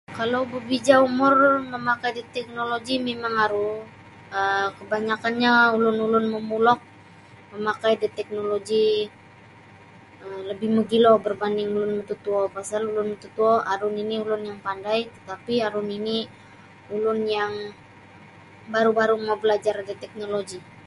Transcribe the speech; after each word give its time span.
Kalau 0.19 0.41
babija 0.53 0.95
umur 1.09 1.33
mamakai 1.71 2.11
da 2.17 2.23
teknologi 2.37 2.93
mimang 3.07 3.35
aru 3.45 3.71
um 4.37 4.71
kabanyakanyo 4.77 5.53
ulun-ulun 5.75 6.25
momulok 6.35 6.79
mamakai 7.51 7.93
da 8.01 8.07
teknologi 8.17 8.85
labi 10.47 10.67
magilo 10.77 11.11
barbanding 11.25 11.69
ulun 11.73 11.91
mototuo 11.97 12.41
pasal 12.55 12.81
ulun 12.91 13.07
mototuo 13.11 13.51
aru 13.71 13.87
nini 13.97 14.15
ulun 14.23 14.41
yang 14.49 14.59
pandai 14.67 14.99
tetapi 15.15 15.53
aru 15.67 15.81
nini 15.91 16.17
ulun 16.95 17.19
yang 17.37 17.53
baru-baru 18.73 19.15
mau 19.25 19.37
balajar 19.43 19.75
da 19.87 19.93
teknologi. 20.03 20.57